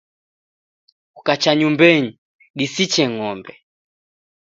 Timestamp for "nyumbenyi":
1.59-2.11